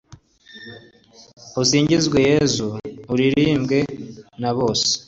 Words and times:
usingizwe 1.61 2.17
yezu, 2.29 2.67
uririmbwe 3.13 3.79
na 4.41 4.51
bose 4.57 4.89